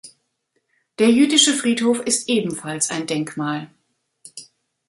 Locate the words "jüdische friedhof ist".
1.11-2.27